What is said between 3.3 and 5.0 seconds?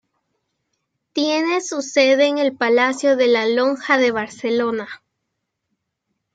Lonja de Barcelona.